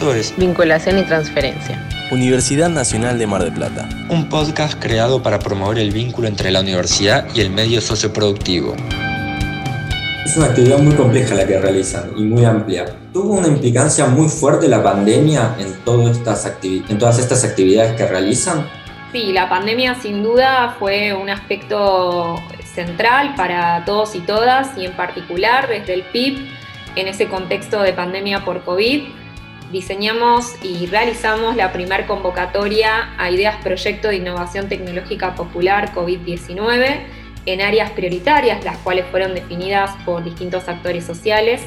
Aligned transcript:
Esto 0.00 0.14
es 0.14 0.34
Vinculación 0.38 0.98
y 0.98 1.02
transferencia. 1.02 1.86
Universidad 2.10 2.70
Nacional 2.70 3.18
de 3.18 3.26
Mar 3.26 3.44
del 3.44 3.52
Plata. 3.52 3.86
Un 4.08 4.30
podcast 4.30 4.82
creado 4.82 5.22
para 5.22 5.38
promover 5.38 5.78
el 5.78 5.90
vínculo 5.90 6.26
entre 6.26 6.50
la 6.50 6.60
universidad 6.60 7.26
y 7.34 7.42
el 7.42 7.50
medio 7.50 7.82
socioproductivo. 7.82 8.74
Es 10.24 10.38
una 10.38 10.46
actividad 10.46 10.78
muy 10.78 10.94
compleja 10.94 11.34
la 11.34 11.46
que 11.46 11.60
realizan 11.60 12.12
y 12.16 12.22
muy 12.22 12.46
amplia. 12.46 12.86
¿Tuvo 13.12 13.34
una 13.34 13.48
implicancia 13.48 14.06
muy 14.06 14.30
fuerte 14.30 14.68
la 14.68 14.82
pandemia 14.82 15.56
en, 15.58 15.70
todas 15.84 16.16
estas 16.16 16.50
en 16.62 16.98
todas 16.98 17.18
estas 17.18 17.44
actividades 17.44 17.92
que 17.92 18.06
realizan? 18.06 18.66
Sí, 19.12 19.34
la 19.34 19.50
pandemia 19.50 19.96
sin 20.00 20.22
duda 20.22 20.76
fue 20.78 21.12
un 21.12 21.28
aspecto 21.28 22.42
central 22.74 23.34
para 23.34 23.84
todos 23.84 24.14
y 24.14 24.20
todas 24.20 24.78
y 24.78 24.86
en 24.86 24.92
particular 24.92 25.68
desde 25.68 25.92
el 25.92 26.04
PIB 26.04 26.38
en 26.96 27.06
ese 27.06 27.28
contexto 27.28 27.82
de 27.82 27.92
pandemia 27.92 28.46
por 28.46 28.64
COVID. 28.64 29.19
Diseñamos 29.70 30.56
y 30.64 30.86
realizamos 30.86 31.54
la 31.54 31.72
primera 31.72 32.04
convocatoria 32.04 33.14
a 33.16 33.30
Ideas 33.30 33.54
Proyecto 33.62 34.08
de 34.08 34.16
Innovación 34.16 34.68
Tecnológica 34.68 35.36
Popular 35.36 35.94
COVID-19 35.94 36.96
en 37.46 37.60
áreas 37.60 37.92
prioritarias, 37.92 38.64
las 38.64 38.78
cuales 38.78 39.06
fueron 39.12 39.32
definidas 39.32 39.92
por 40.04 40.24
distintos 40.24 40.68
actores 40.68 41.04
sociales. 41.04 41.62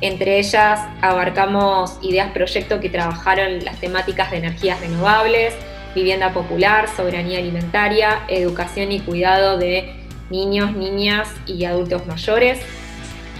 Entre 0.00 0.38
ellas 0.38 0.80
abarcamos 1.02 1.98
ideas 2.00 2.30
proyecto 2.32 2.80
que 2.80 2.88
trabajaron 2.88 3.62
las 3.62 3.78
temáticas 3.78 4.30
de 4.30 4.38
energías 4.38 4.80
renovables, 4.80 5.54
vivienda 5.94 6.32
popular, 6.32 6.88
soberanía 6.96 7.40
alimentaria, 7.40 8.22
educación 8.28 8.90
y 8.90 9.00
cuidado 9.00 9.58
de 9.58 9.94
niños, 10.30 10.74
niñas 10.74 11.28
y 11.46 11.66
adultos 11.66 12.06
mayores. 12.06 12.60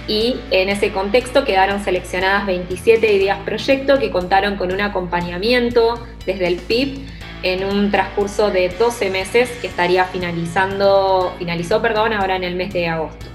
Y 0.06 0.36
en 0.50 0.68
ese 0.68 0.92
contexto 0.92 1.44
quedaron 1.44 1.82
seleccionadas 1.82 2.46
27 2.46 3.12
ideas 3.12 3.38
proyecto 3.44 3.98
que 3.98 4.10
contaron 4.10 4.56
con 4.56 4.72
un 4.72 4.80
acompañamiento 4.80 6.04
desde 6.26 6.46
el 6.46 6.56
PIB 6.56 7.06
en 7.42 7.64
un 7.64 7.90
transcurso 7.90 8.50
de 8.50 8.68
12 8.68 9.10
meses 9.10 9.50
que 9.60 9.66
estaría 9.66 10.04
finalizando, 10.04 11.34
finalizó 11.38 11.80
perdón, 11.80 12.12
ahora 12.12 12.36
en 12.36 12.44
el 12.44 12.54
mes 12.54 12.72
de 12.72 12.88
agosto. 12.88 13.26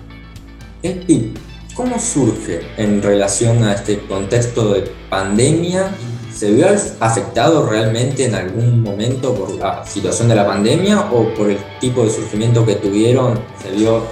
El 0.83 0.99
PIB, 0.99 1.37
¿cómo 1.73 1.99
surge 1.99 2.61
en 2.77 3.01
relación 3.01 3.63
a 3.63 3.73
este 3.73 3.99
contexto 3.99 4.73
de 4.73 4.91
pandemia 5.09 5.91
¿Se 6.39 6.51
vio 6.51 6.67
afectado 7.01 7.67
realmente 7.67 8.23
en 8.23 8.33
algún 8.33 8.81
momento 8.81 9.33
por 9.33 9.55
la 9.55 9.85
situación 9.85 10.29
de 10.29 10.35
la 10.35 10.47
pandemia 10.47 11.01
o 11.11 11.33
por 11.33 11.49
el 11.49 11.57
tipo 11.81 12.05
de 12.05 12.11
surgimiento 12.11 12.65
que 12.65 12.75
tuvieron? 12.75 13.37
¿Se, 13.61 13.71
vio 13.71 14.03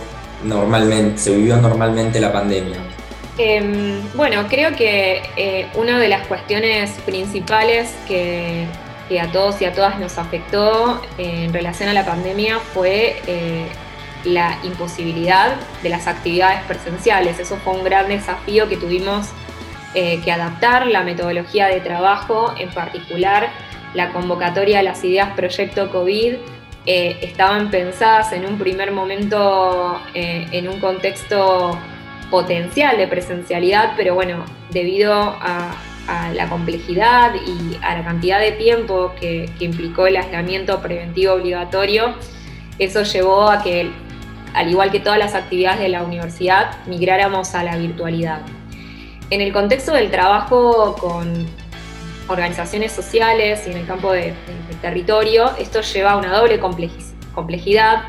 normalmente, 0.44 1.18
se 1.18 1.36
vivió 1.36 1.58
normalmente 1.58 2.20
la 2.20 2.32
pandemia? 2.32 2.78
Em, 3.38 4.02
bueno, 4.16 4.48
creo 4.50 4.76
que 4.76 5.22
eh, 5.36 5.68
una 5.76 6.00
de 6.00 6.08
las 6.08 6.26
cuestiones 6.28 6.92
principales 7.06 7.94
que, 8.08 8.66
a 9.22 9.32
todos 9.32 9.62
y 9.62 9.66
a 9.66 9.74
todas 9.74 10.00
nos 10.00 10.18
afectó 10.18 11.02
eh, 11.18 11.46
en 11.46 11.54
relación 11.54 11.88
a 11.88 11.94
la 11.94 12.04
pandemia 12.04 12.60
fue 12.60 13.22
eh, 13.28 13.68
la 14.26 14.58
imposibilidad 14.64 15.56
de 15.84 15.90
las 15.90 16.08
actividades 16.08 16.64
presenciales. 16.64 17.40
Eso 17.40 17.58
fue 17.58 17.74
un 17.74 17.84
gran 17.84 18.08
desafío 18.08 18.68
que 18.68 18.78
tuvimos 18.78 19.28
que 19.94 20.32
adaptar 20.32 20.86
la 20.86 21.02
metodología 21.02 21.66
de 21.66 21.80
trabajo, 21.80 22.54
en 22.60 22.70
particular 22.70 23.50
la 23.96 24.12
convocatoria 24.14 24.80
a 24.80 24.84
las 24.84 25.04
ideas 25.04 25.30
Proyecto 25.36 25.90
COVID, 25.90 26.36
eh, 26.90 27.18
estaban 27.22 27.70
pensadas 27.70 28.32
en 28.32 28.46
un 28.46 28.58
primer 28.58 28.94
momento 28.94 30.00
eh, 30.14 30.48
en 30.54 30.70
un 30.70 30.80
contexto 30.80 31.78
potencial 32.32 32.96
de 32.96 33.08
presencialidad, 33.08 33.92
pero 33.98 34.16
bueno, 34.16 34.46
debido 34.72 35.14
a, 35.14 35.76
la 36.34 36.48
complejidad 36.48 37.34
y 37.36 37.78
a 37.84 37.98
la 37.98 38.06
cantidad 38.06 38.40
de 38.40 38.54
tiempo 38.54 39.12
que, 39.20 39.50
que 39.60 39.66
implicó 39.66 40.08
el 40.08 40.16
aislamiento 40.16 40.82
preventivo 40.82 41.34
obligatorio, 41.34 42.16
eso 42.80 43.04
llevó 43.04 43.50
a 43.50 43.62
que, 43.62 43.92
al 44.54 44.70
igual 44.70 44.90
que 44.90 45.02
todas 45.02 45.20
las 45.20 45.36
actividades 45.36 45.82
de 45.82 45.90
la 45.90 46.04
universidad, 46.04 46.78
migráramos 46.86 47.54
a 47.56 47.64
la 47.66 47.76
virtualidad. 47.76 48.40
En 49.30 49.42
el 49.42 49.52
contexto 49.52 49.92
del 49.92 50.10
trabajo 50.10 50.96
con 50.96 51.46
organizaciones 52.28 52.92
sociales 52.92 53.64
y 53.68 53.72
en 53.72 53.78
el 53.78 53.86
campo 53.86 54.12
del 54.12 54.34
territorio, 54.82 55.52
esto 55.58 55.82
lleva 55.82 56.12
a 56.12 56.18
una 56.18 56.36
doble 56.36 56.60
complejidad 56.60 58.04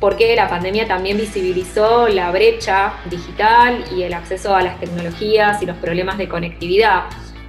porque 0.00 0.36
la 0.36 0.48
pandemia 0.48 0.86
también 0.86 1.16
visibilizó 1.16 2.08
la 2.08 2.30
brecha 2.30 2.92
digital 3.10 3.82
y 3.96 4.02
el 4.02 4.12
acceso 4.12 4.54
a 4.54 4.62
las 4.62 4.78
tecnologías 4.78 5.62
y 5.62 5.66
los 5.66 5.76
problemas 5.78 6.18
de 6.18 6.28
conectividad, 6.28 7.04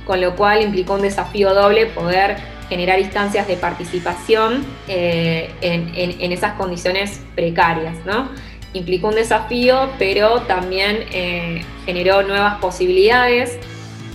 con 0.05 0.21
lo 0.21 0.35
cual 0.35 0.61
implicó 0.61 0.93
un 0.93 1.01
desafío 1.01 1.53
doble 1.53 1.87
poder 1.87 2.37
generar 2.69 2.99
instancias 2.99 3.47
de 3.47 3.57
participación 3.57 4.65
eh, 4.87 5.49
en, 5.61 6.31
esas 6.31 6.53
condiciones 6.53 7.21
precarias. 7.35 7.95
¿no? 8.05 8.29
implicó 8.73 9.07
un 9.07 9.15
desafío, 9.15 9.89
pero 9.97 10.41
también 10.41 11.05
eh, 11.11 11.63
generó 11.85 12.23
nuevas 12.23 12.59
posibilidades. 12.59 13.57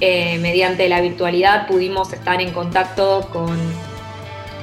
Eh, 0.05 0.39
mediante 0.41 0.89
la 0.89 1.01
virtualidad 1.01 1.69
pudimos 1.69 2.13
estar 2.13 2.41
en 2.41 2.53
contacto 2.53 3.29
con 3.33 3.57